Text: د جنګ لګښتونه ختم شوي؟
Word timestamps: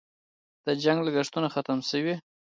د 0.65 0.67
جنګ 0.83 0.99
لګښتونه 1.05 1.47
ختم 1.53 1.79
شوي؟ 1.89 2.15